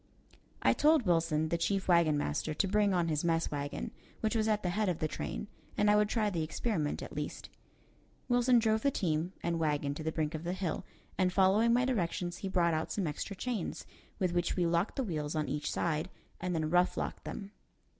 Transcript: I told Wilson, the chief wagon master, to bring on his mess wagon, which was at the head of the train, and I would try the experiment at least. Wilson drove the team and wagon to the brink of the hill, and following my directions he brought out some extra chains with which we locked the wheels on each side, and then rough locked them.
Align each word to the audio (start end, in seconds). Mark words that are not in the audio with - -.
I 0.63 0.73
told 0.73 1.05
Wilson, 1.05 1.49
the 1.49 1.59
chief 1.59 1.87
wagon 1.87 2.17
master, 2.17 2.55
to 2.55 2.67
bring 2.67 2.91
on 2.91 3.07
his 3.07 3.23
mess 3.23 3.51
wagon, 3.51 3.91
which 4.21 4.35
was 4.35 4.47
at 4.47 4.63
the 4.63 4.71
head 4.71 4.89
of 4.89 4.97
the 4.97 5.07
train, 5.07 5.47
and 5.77 5.91
I 5.91 5.95
would 5.95 6.09
try 6.09 6.31
the 6.31 6.41
experiment 6.41 7.03
at 7.03 7.15
least. 7.15 7.51
Wilson 8.27 8.57
drove 8.57 8.81
the 8.81 8.89
team 8.89 9.33
and 9.43 9.59
wagon 9.59 9.93
to 9.93 10.01
the 10.01 10.11
brink 10.11 10.33
of 10.33 10.43
the 10.43 10.53
hill, 10.53 10.85
and 11.19 11.31
following 11.31 11.71
my 11.71 11.85
directions 11.85 12.37
he 12.37 12.49
brought 12.49 12.73
out 12.73 12.91
some 12.91 13.05
extra 13.05 13.35
chains 13.35 13.85
with 14.17 14.31
which 14.33 14.55
we 14.55 14.65
locked 14.65 14.95
the 14.95 15.03
wheels 15.03 15.35
on 15.35 15.47
each 15.47 15.69
side, 15.71 16.09
and 16.39 16.55
then 16.55 16.71
rough 16.71 16.97
locked 16.97 17.23
them. 17.25 17.51